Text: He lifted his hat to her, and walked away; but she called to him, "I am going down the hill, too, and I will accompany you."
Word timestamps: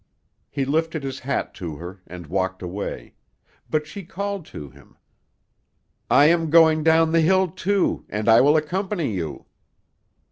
He 0.49 0.65
lifted 0.65 1.03
his 1.03 1.19
hat 1.19 1.53
to 1.53 1.75
her, 1.75 2.01
and 2.07 2.25
walked 2.25 2.63
away; 2.63 3.13
but 3.69 3.85
she 3.85 4.01
called 4.03 4.47
to 4.47 4.71
him, 4.71 4.97
"I 6.09 6.25
am 6.25 6.49
going 6.49 6.81
down 6.83 7.11
the 7.11 7.21
hill, 7.21 7.47
too, 7.49 8.03
and 8.09 8.27
I 8.27 8.41
will 8.41 8.57
accompany 8.57 9.13
you." 9.13 9.45